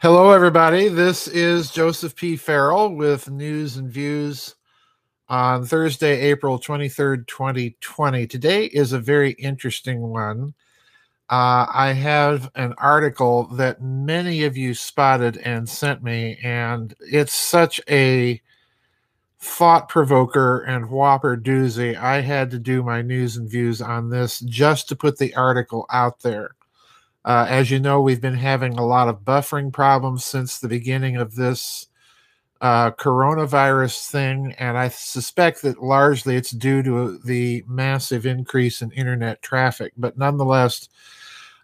[0.00, 0.86] Hello, everybody.
[0.86, 2.36] This is Joseph P.
[2.36, 4.54] Farrell with news and views
[5.28, 8.28] on Thursday, April 23rd, 2020.
[8.28, 10.54] Today is a very interesting one.
[11.28, 17.32] Uh, I have an article that many of you spotted and sent me, and it's
[17.32, 18.40] such a
[19.40, 21.96] thought provoker and whopper doozy.
[21.96, 25.86] I had to do my news and views on this just to put the article
[25.90, 26.54] out there.
[27.24, 31.16] Uh, as you know, we've been having a lot of buffering problems since the beginning
[31.16, 31.88] of this
[32.60, 38.90] uh, coronavirus thing, and I suspect that largely it's due to the massive increase in
[38.92, 39.92] internet traffic.
[39.96, 40.88] But nonetheless,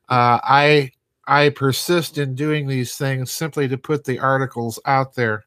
[0.08, 0.92] uh, I
[1.26, 5.46] I persist in doing these things simply to put the articles out there.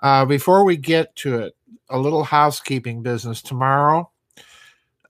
[0.00, 1.56] Uh, before we get to it,
[1.90, 3.42] a little housekeeping business.
[3.42, 4.10] Tomorrow,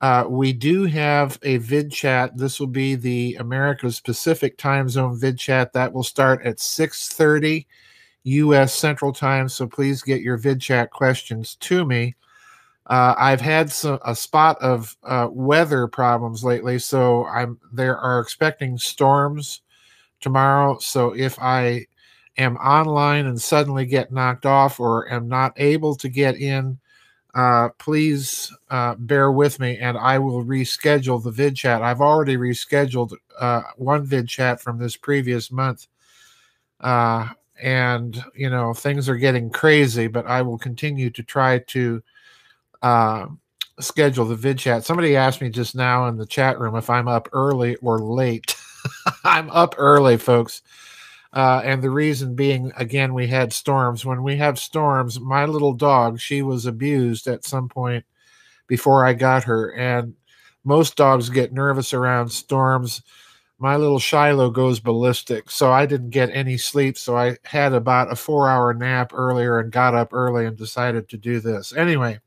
[0.00, 2.36] uh, we do have a vid chat.
[2.36, 7.66] This will be the America's Pacific Time Zone vid chat that will start at 6:30
[8.24, 8.74] U.S.
[8.74, 9.48] Central Time.
[9.48, 12.14] So please get your vid chat questions to me.
[12.88, 18.20] Uh, I've had some, a spot of uh, weather problems lately, so I'm there are
[18.20, 19.62] expecting storms
[20.20, 20.78] tomorrow.
[20.78, 21.86] So if I
[22.36, 26.78] am online and suddenly get knocked off or am not able to get in,
[27.36, 31.82] uh, please uh, bear with me and I will reschedule the vid chat.
[31.82, 35.86] I've already rescheduled uh, one vid chat from this previous month.
[36.80, 37.28] Uh,
[37.62, 42.02] and, you know, things are getting crazy, but I will continue to try to
[42.80, 43.26] uh,
[43.80, 44.84] schedule the vid chat.
[44.84, 48.56] Somebody asked me just now in the chat room if I'm up early or late.
[49.24, 50.62] I'm up early, folks.
[51.36, 54.06] Uh, and the reason being, again, we had storms.
[54.06, 58.06] When we have storms, my little dog, she was abused at some point
[58.66, 59.70] before I got her.
[59.74, 60.14] And
[60.64, 63.02] most dogs get nervous around storms.
[63.58, 65.50] My little Shiloh goes ballistic.
[65.50, 66.96] So I didn't get any sleep.
[66.96, 71.06] So I had about a four hour nap earlier and got up early and decided
[71.10, 71.76] to do this.
[71.76, 72.18] Anyway,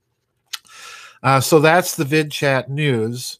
[1.23, 3.38] uh, so that's the vid chat news.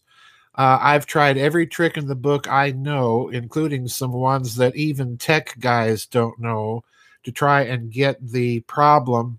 [0.60, 5.16] Uh, I've tried every trick in the book I know, including some ones that even
[5.16, 6.84] tech guys don't know,
[7.22, 9.38] to try and get the problem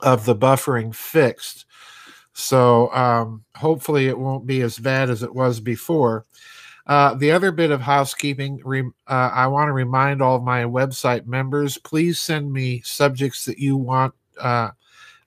[0.00, 1.64] of the buffering fixed.
[2.34, 6.24] So um, hopefully it won't be as bad as it was before.
[6.86, 11.26] Uh, the other bit of housekeeping, re- uh, I want to remind all my website
[11.26, 14.70] members please send me subjects that you want uh,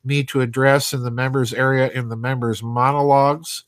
[0.05, 3.66] me to address in the members area in the members monologues.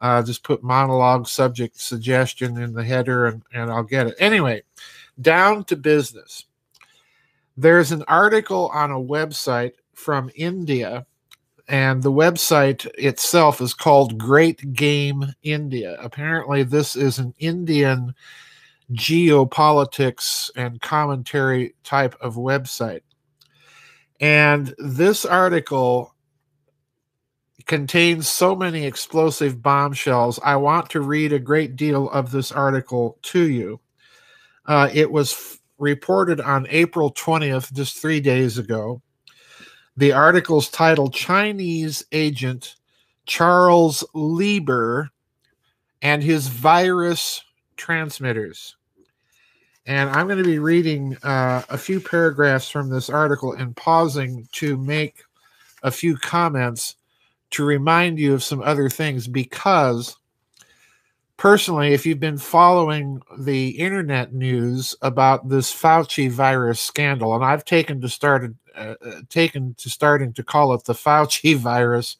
[0.00, 4.14] Uh, just put monologue subject suggestion in the header and, and I'll get it.
[4.18, 4.62] Anyway,
[5.20, 6.44] down to business.
[7.56, 11.04] There's an article on a website from India,
[11.66, 15.96] and the website itself is called Great Game India.
[16.00, 18.14] Apparently, this is an Indian
[18.92, 23.02] geopolitics and commentary type of website.
[24.20, 26.14] And this article
[27.68, 30.40] contains so many explosive bombshells.
[30.42, 33.78] I want to read a great deal of this article to you.
[34.66, 39.02] Uh, it was f- reported on April 20th, just three days ago.
[39.96, 42.76] The article's titled Chinese Agent
[43.26, 45.10] Charles Lieber
[46.00, 47.44] and His Virus
[47.76, 48.76] Transmitters.
[49.84, 54.48] And I'm going to be reading uh, a few paragraphs from this article and pausing
[54.52, 55.22] to make
[55.82, 56.96] a few comments
[57.50, 60.16] to remind you of some other things because
[61.36, 67.64] personally, if you've been following the internet news about this Fauci virus scandal, and I've
[67.64, 72.16] taken to started uh, uh taken to starting to call it the Fauci virus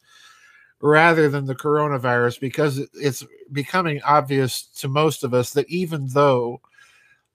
[0.81, 6.61] rather than the coronavirus because it's becoming obvious to most of us that even though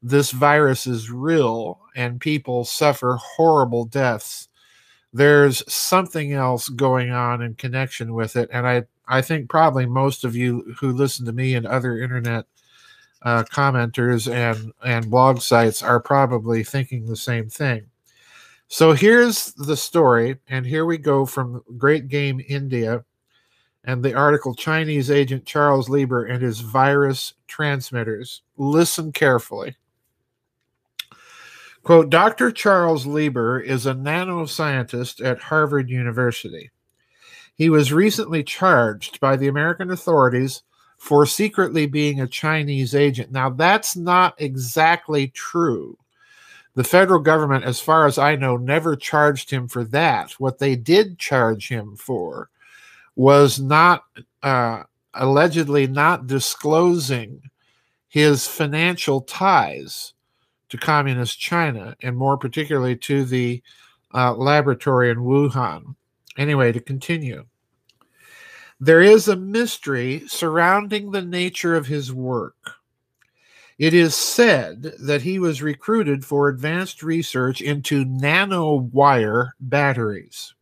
[0.02, 4.48] this virus is real and people suffer horrible deaths
[5.14, 10.24] there's something else going on in connection with it and i i think probably most
[10.24, 12.44] of you who listen to me and other internet
[13.24, 17.86] uh, commenters and and blog sites are probably thinking the same thing.
[18.68, 23.04] So here's the story and here we go from great game india
[23.84, 28.42] and the article chinese agent charles lieber and his virus transmitters.
[28.56, 29.76] Listen carefully
[31.84, 32.50] Quote Dr.
[32.50, 36.70] Charles Lieber is a nanoscientist at Harvard University.
[37.54, 40.62] He was recently charged by the American authorities
[40.96, 43.30] for secretly being a Chinese agent.
[43.30, 45.98] Now, that's not exactly true.
[46.74, 50.32] The federal government, as far as I know, never charged him for that.
[50.40, 52.48] What they did charge him for
[53.14, 54.04] was not
[54.42, 57.42] uh, allegedly not disclosing
[58.08, 60.14] his financial ties
[60.74, 63.62] to communist China, and more particularly to the
[64.12, 65.94] uh, laboratory in Wuhan.
[66.36, 67.44] Anyway, to continue.
[68.80, 72.56] There is a mystery surrounding the nature of his work.
[73.78, 80.54] It is said that he was recruited for advanced research into nanowire batteries.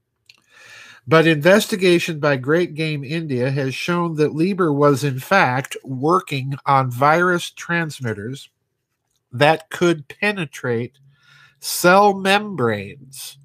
[1.06, 6.90] But investigation by Great Game India has shown that Lieber was, in fact, working on
[6.90, 8.50] virus transmitters
[9.32, 10.98] that could penetrate
[11.60, 13.38] cell membranes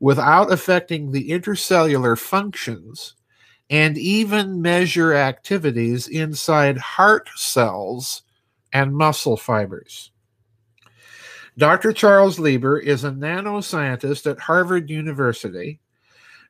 [0.00, 3.14] without affecting the intercellular functions
[3.68, 8.22] and even measure activities inside heart cells
[8.72, 10.10] and muscle fibers.
[11.58, 11.92] Dr.
[11.92, 15.80] Charles Lieber is a nanoscientist at Harvard University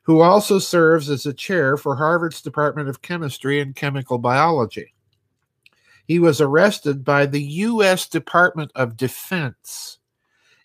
[0.03, 4.93] who also serves as a chair for Harvard's Department of Chemistry and Chemical Biology.
[6.11, 8.05] He was arrested by the U.S.
[8.05, 9.99] Department of Defense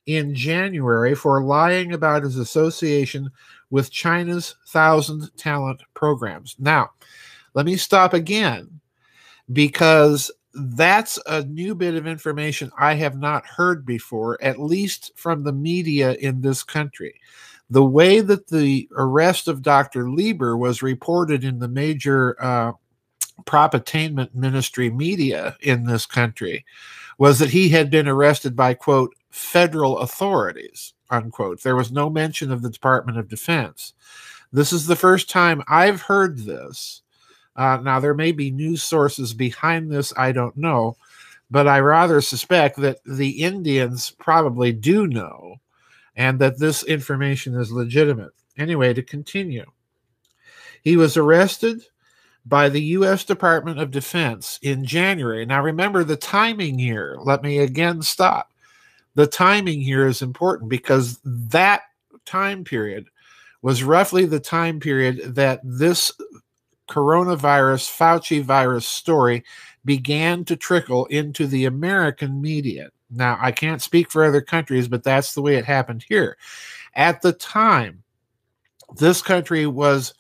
[0.05, 3.31] in January for lying about his association
[3.71, 6.57] with China's Thousand Talent programs.
[6.59, 6.91] Now,
[7.55, 8.81] let me stop again
[9.53, 15.45] because that's a new bit of information I have not heard before, at least from
[15.45, 17.21] the media in this country.
[17.71, 20.11] The way that the arrest of Dr.
[20.11, 22.73] Lieber was reported in the major uh,
[23.47, 26.65] propaganda ministry media in this country
[27.19, 31.63] was that he had been arrested by, quote, federal authorities unquote.
[31.63, 33.95] There was no mention of the Department of Defense.
[34.53, 37.03] This is the first time I've heard this.
[37.55, 40.97] Uh, now, there may be news sources behind this, I don't know,
[41.51, 45.57] but I rather suspect that the Indians probably do know
[46.15, 48.33] and that this information is legitimate.
[48.59, 49.65] Anyway, to continue,
[50.83, 51.83] he was arrested
[52.47, 53.25] by the U.S.
[53.25, 55.45] Department of Defense in January.
[55.45, 57.17] Now, remember the timing here.
[57.21, 58.51] Let me again stop
[59.17, 61.83] the timing here is important because that
[62.27, 63.09] time period
[63.63, 66.13] was roughly the time period that this
[66.89, 69.43] coronavirus Fauci virus story
[69.85, 72.91] began to trickle into the American media.
[73.11, 76.37] Now, I can't speak for other countries, but that's the way it happened here.
[76.95, 78.03] At the time,
[78.99, 80.13] this country was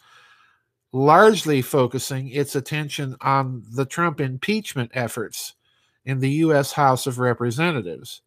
[0.92, 5.54] largely focusing its attention on the Trump impeachment efforts
[6.04, 6.72] in the U.S.
[6.72, 8.22] House of Representatives.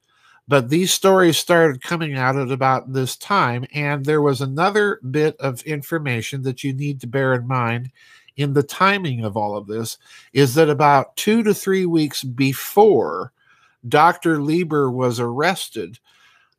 [0.48, 5.36] But these stories started coming out at about this time, and there was another bit
[5.40, 7.92] of information that you need to bear in mind
[8.40, 9.98] in the timing of all of this
[10.32, 13.34] is that about two to three weeks before
[13.88, 14.42] Dr.
[14.42, 16.00] Lieber was arrested,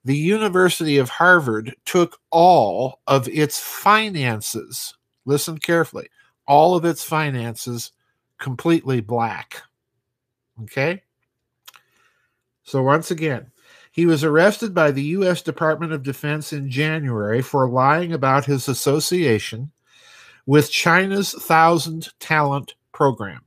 [0.04, 4.94] the University of Harvard took all of its finances,
[5.30, 6.08] listen carefully,
[6.46, 7.92] all of its finances
[8.38, 9.62] completely black.
[10.64, 11.02] Okay?
[12.64, 13.50] So, once again,
[13.92, 15.40] he was arrested by the U.S.
[15.40, 19.70] Department of Defense in January for lying about his association
[20.46, 23.42] with China's Thousand Talent Program.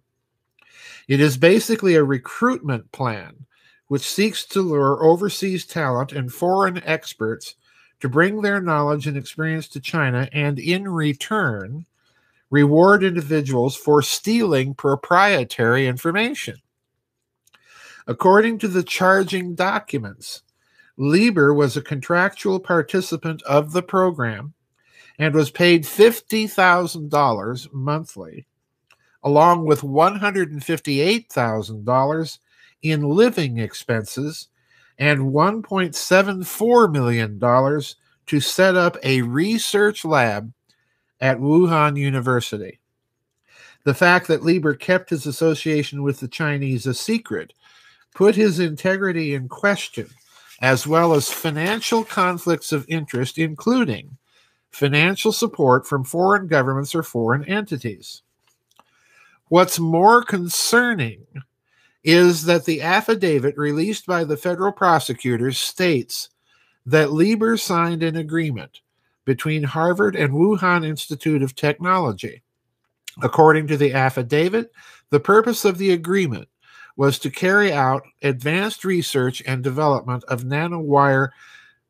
[1.08, 3.46] It is basically a recruitment plan
[3.88, 7.56] which seeks to lure overseas talent and foreign experts
[8.04, 11.86] to bring their knowledge and experience to China and, in return,
[12.50, 16.58] reward individuals for stealing proprietary information.
[18.06, 20.42] According to the charging documents,
[20.98, 24.54] Lieber was a contractual participant of the program
[25.18, 28.46] and was paid $50,000 monthly,
[29.24, 32.40] along with $158,000
[32.82, 34.50] in living expenses
[34.98, 37.40] and $1.74 million
[38.26, 40.54] to set up a research lab
[41.20, 42.80] at Wuhan University.
[43.84, 47.54] The fact that Lieber kept his association with the Chinese a secret
[48.14, 50.10] put his integrity in question,
[50.62, 54.18] as well as financial conflicts of interest, including
[54.72, 58.22] financial support from foreign governments or foreign entities.
[59.50, 61.26] What's more concerning
[62.04, 66.30] is that the affidavit released by the federal prosecutors states
[66.86, 68.82] that Lieber signed an agreement
[69.26, 72.44] between Harvard and Wuhan Institute of Technology.
[73.22, 74.72] According to the affidavit,
[75.12, 76.50] the purpose of the agreement
[76.98, 81.30] was to carry out advanced research and development of nanowire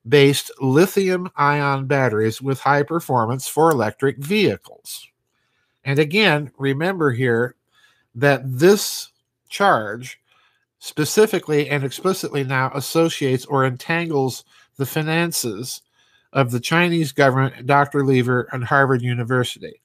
[0.07, 5.07] based lithium ion batteries with high performance for electric vehicles.
[5.85, 7.55] And again, remember here
[8.15, 9.09] that this
[9.53, 10.19] charge
[10.79, 14.43] specifically and explicitly now associates or entangles
[14.75, 15.81] the finances
[16.33, 18.03] of the Chinese government, Dr.
[18.03, 19.79] Lieber, and Harvard University.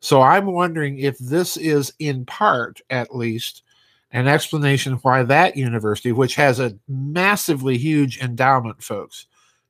[0.00, 3.62] So I'm wondering if this is in part, at least,
[4.10, 9.26] an explanation why that university, which has a massively huge endowment, folks,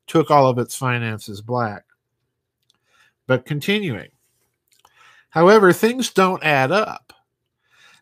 [0.06, 1.84] took all of its finances black.
[3.26, 4.10] But continuing.
[5.30, 7.12] However, things don't add up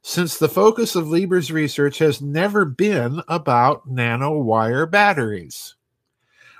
[0.06, 5.76] since the focus of Lieber's research has never been about nanowire batteries.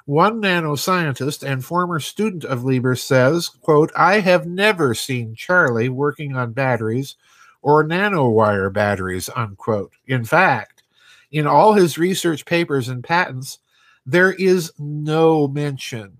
[0.07, 6.35] One nanoscientist and former student of Lieber says, quote, I have never seen Charlie working
[6.35, 7.17] on batteries
[7.61, 9.93] or nanowire batteries, unquote.
[10.07, 10.83] In fact,
[11.31, 13.59] in all his research papers and patents,
[14.07, 16.17] there is no mention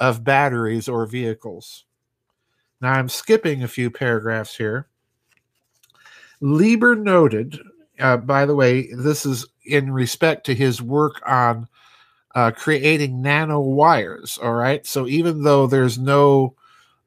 [0.00, 1.84] of batteries or vehicles.
[2.80, 4.88] Now I'm skipping a few paragraphs here.
[6.40, 7.58] Lieber noted,
[7.98, 11.68] uh, by the way, this is in respect to his work on
[12.34, 14.42] uh, creating nanowires.
[14.42, 14.86] All right.
[14.86, 16.54] So even though there's no,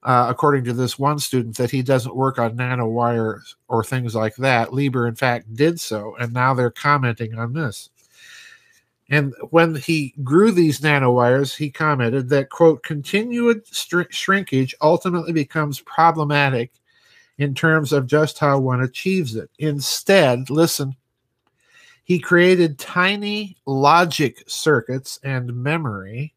[0.04, 4.36] uh, according to this one student, that he doesn't work on nanowires or things like
[4.38, 6.16] that, Lieber, in fact, did so.
[6.20, 7.90] And now they're commenting on this.
[9.12, 13.64] And when he grew these nanowires, he commented that, quote, continued
[14.12, 16.72] shrinkage ultimately becomes problematic
[17.40, 19.50] in terms of just how one achieves it.
[19.58, 20.94] Instead, listen,
[22.04, 26.34] he created tiny logic circuits and memory,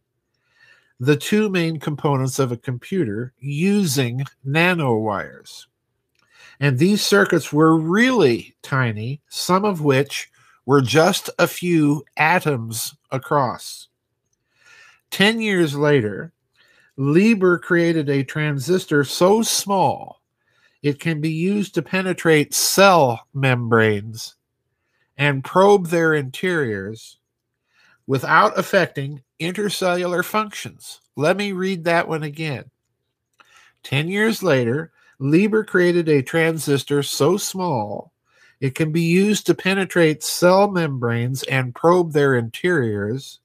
[1.00, 5.66] the two main components of a computer, using nanowires.
[6.60, 10.30] And these circuits were really tiny, some of which
[10.66, 13.88] were just a few atoms across.
[15.10, 16.32] Ten years later,
[16.96, 20.21] Lieber created a transistor so small
[20.82, 24.36] it can be used to penetrate cell membranes
[25.16, 27.18] and probe their interiors
[28.06, 31.00] without affecting intercellular functions.
[31.16, 32.64] Let me read that one again.
[33.82, 38.12] Ten years later, Lieber created a transistor so small
[38.60, 43.40] it can be used to penetrate cell membranes and probe their interiors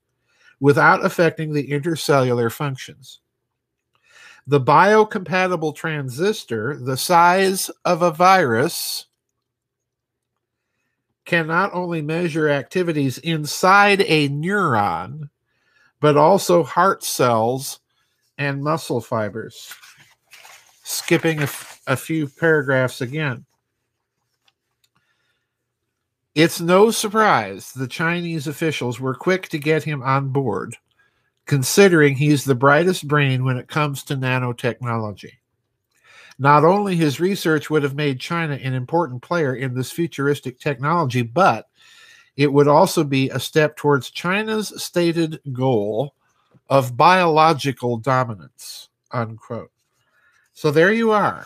[0.59, 3.19] without affecting the intercellular functions.
[4.49, 9.07] The biocompatible transistor, the size of a virus,
[11.25, 15.29] can not only measure activities inside a neuron,
[15.99, 17.81] but also heart cells
[18.37, 19.73] and muscle fibers.
[20.83, 23.45] Skipping a, f- a few paragraphs again.
[26.35, 30.77] It's no surprise the Chinese officials were quick to get him on board
[31.47, 35.31] considering he's the brightest brain when it comes to nanotechnology.
[36.37, 41.23] Not only his research would have made China an important player in this futuristic technology,
[41.23, 41.67] but
[42.35, 46.13] it would also be a step towards China's stated goal
[46.69, 48.89] of biological dominance.
[49.11, 49.71] Unquote.
[50.53, 51.45] So there you are.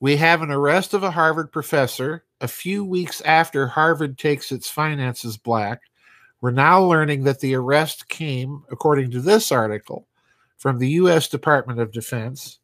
[0.00, 4.70] We have an arrest of a Harvard professor a few weeks after Harvard takes its
[4.70, 5.82] finances black
[6.42, 10.08] we're now learning that the arrest came, according to this article,
[10.58, 11.28] from the U.S.
[11.28, 12.58] Department of Defense,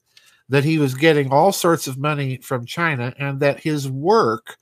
[0.48, 4.56] that he was getting all sorts of money from China, and that his work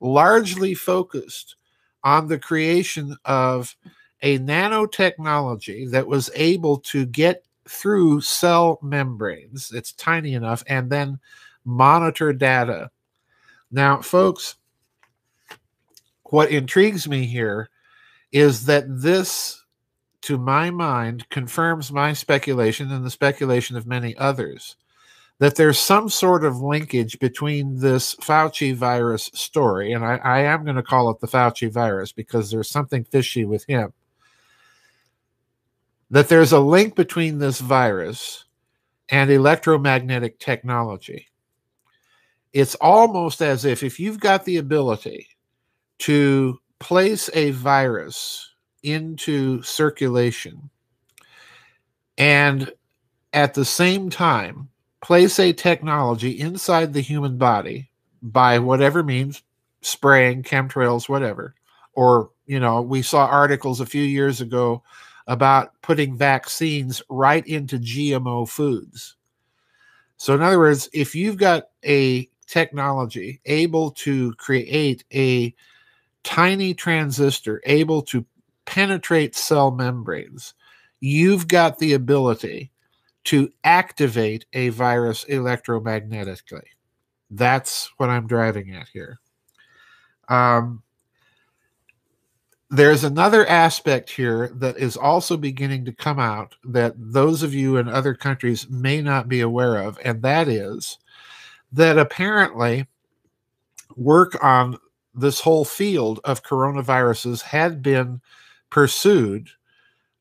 [0.00, 1.56] largely focused
[2.02, 3.76] on the creation of
[4.22, 9.70] a nanotechnology that was able to get through cell membranes.
[9.70, 11.20] It's tiny enough, and then
[11.66, 12.90] monitor data.
[13.70, 14.56] Now, folks,
[16.24, 17.68] what intrigues me here
[18.32, 19.62] is that this,
[20.22, 24.76] to my mind, confirms my speculation and the speculation of many others
[25.42, 30.62] that there's some sort of linkage between this Fauci virus story, and I, I am
[30.62, 33.92] going to call it the Fauci virus because there's something fishy with him.
[36.12, 38.44] That there's a link between this virus
[39.08, 41.26] and electromagnetic technology.
[42.52, 45.26] It's almost as if if you've got the ability
[45.98, 50.68] to place a virus into circulation
[52.18, 52.72] and
[53.32, 54.68] at the same time
[55.00, 57.88] place a technology inside the human body
[58.20, 59.44] by whatever means
[59.80, 61.54] spraying chemtrails whatever
[61.94, 64.82] or you know we saw articles a few years ago
[65.28, 69.14] about putting vaccines right into gmo foods.
[70.16, 75.54] So in other words if you've got a technology able to create a
[76.24, 78.24] tiny transistor able to
[78.64, 80.54] penetrate cell membranes,
[81.00, 82.70] you've got the ability
[83.24, 86.64] to activate a virus electromagnetically.
[87.30, 89.20] That's what I'm driving at here.
[90.28, 90.82] Um,
[92.70, 97.76] there's another aspect here that is also beginning to come out that those of you
[97.76, 100.98] in other countries may not be aware of, and that is
[101.72, 102.86] that apparently
[103.94, 104.78] work on
[105.14, 108.20] this whole field of coronaviruses had been
[108.70, 109.50] pursued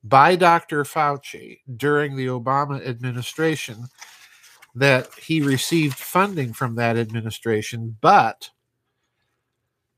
[0.04, 0.84] by Dr.
[0.84, 3.88] Fauci during the Obama administration,
[4.76, 8.50] that he received funding from that administration, but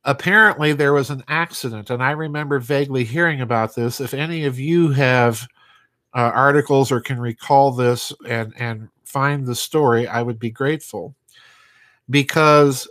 [0.04, 1.90] apparently there was an accident.
[1.90, 4.02] And I remember vaguely hearing about this.
[4.02, 5.48] If any of you have
[6.16, 11.16] uh, articles or can recall this and, and find the story, I would be grateful
[12.10, 12.88] because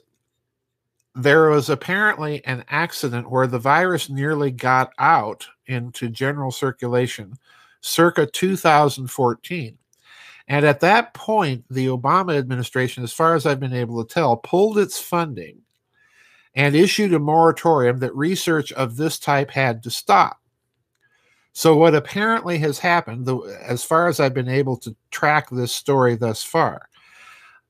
[1.15, 7.35] there was apparently an accident where the virus nearly got out into general circulation
[7.81, 9.77] circa 2014.
[10.49, 14.37] And at that point, the Obama administration, as far as I've been able to tell,
[14.37, 15.59] pulled its funding
[16.55, 20.39] and issued a moratorium that research of this type had to stop.
[21.55, 23.29] So, what apparently has happened,
[23.63, 26.89] as far as I've been able to track this story thus far,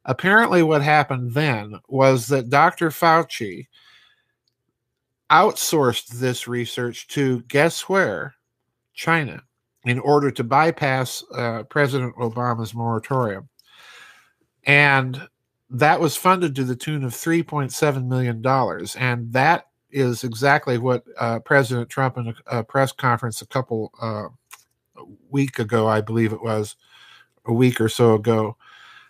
[0.05, 2.91] apparently what happened then was that Dr.
[2.91, 3.67] Fauci
[5.31, 8.35] outsourced this research to guess where?
[8.95, 9.43] China,
[9.85, 13.49] in order to bypass uh, President Obama's moratorium.
[14.65, 15.29] And
[15.71, 18.47] that was funded to the tune of $3.7 million.
[18.99, 23.93] And that is exactly what uh, President Trump in a, a, press conference a couple
[24.01, 24.29] uh,
[25.01, 26.77] a week ago, I believe it was
[27.47, 28.57] a week or so ago,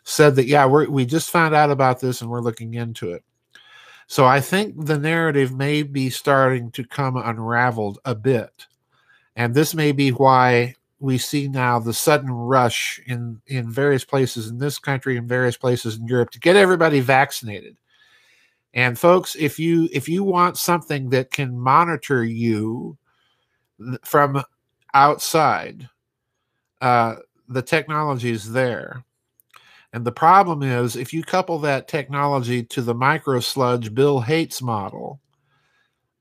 [0.04, 3.24] said that yeah, we we just found out about this and we're looking into it.
[4.06, 8.66] So I think the narrative may be starting to come unraveled a bit,
[9.36, 14.48] and this may be why we see now the sudden rush in in various places
[14.48, 17.76] in this country and various places in Europe to get everybody vaccinated.
[18.74, 22.96] And folks, if you if you want something that can monitor you
[24.04, 24.42] from
[24.94, 25.88] outside,
[26.80, 27.16] uh,
[27.48, 29.04] the technology is there.
[29.92, 35.20] And the problem is, if you couple that technology to the microsludge Bill Gates model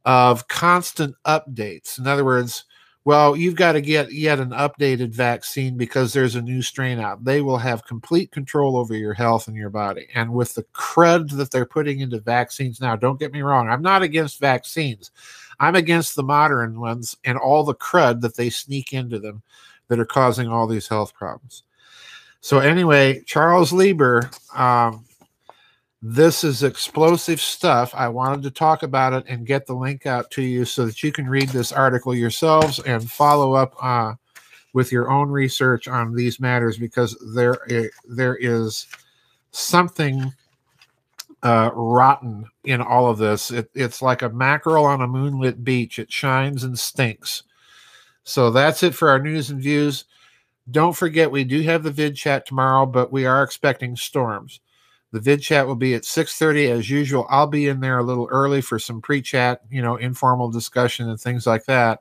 [0.04, 2.66] of constant updates, in other words,
[3.04, 7.24] well, you've got to get yet an updated vaccine because there's a new strain out.
[7.24, 10.08] They will have complete control over your health and your body.
[10.14, 13.82] And with the crud that they're putting into vaccines now, don't get me wrong, I'm
[13.82, 15.10] not against vaccines.
[15.60, 19.42] I'm against the modern ones and all the crud that they sneak into them
[19.88, 21.64] that are causing all these health problems.
[22.42, 25.06] So anyway, Charles Lieber, um,
[26.02, 27.94] this is explosive stuff.
[27.94, 31.04] I wanted to talk about it and get the link out to you so that
[31.04, 34.16] you can read this article yourselves and follow up uh,
[34.74, 37.60] with your own research on these matters because there
[38.08, 38.88] there is
[39.52, 40.34] something
[41.44, 43.52] uh, rotten in all of this.
[43.52, 46.00] It, it's like a mackerel on a moonlit beach.
[46.00, 47.44] It shines and stinks.
[48.24, 50.06] So that's it for our news and views.
[50.70, 54.60] Don't forget, we do have the vid chat tomorrow, but we are expecting storms.
[55.12, 57.26] The vid chat will be at 6:30 as usual.
[57.30, 61.20] I'll be in there a little early for some pre-chat, you know, informal discussion and
[61.20, 62.00] things like that.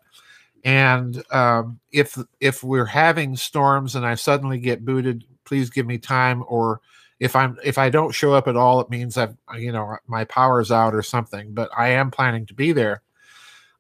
[0.65, 5.99] And um, if if we're having storms and I suddenly get booted, please give me
[5.99, 6.45] time.
[6.49, 6.81] Or
[7.19, 10.25] if I'm if I don't show up at all, it means I've you know my
[10.25, 11.53] power's out or something.
[11.55, 13.03] But I am planning to be there.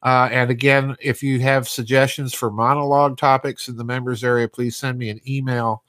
[0.02, 4.76] Uh, and again, if you have suggestions for monologue topics in the members area, please
[4.76, 5.82] send me an email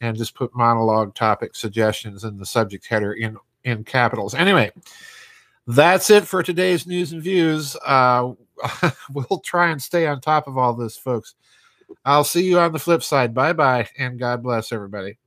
[0.00, 4.34] and just put monologue topic suggestions in the subject header in in capitals.
[4.34, 4.70] Anyway,
[5.66, 7.76] that's it for today's news and views.
[7.84, 8.32] Uh,
[9.12, 11.34] we'll try and stay on top of all this, folks.
[12.04, 13.34] I'll see you on the flip side.
[13.34, 15.18] Bye bye, and God bless everybody.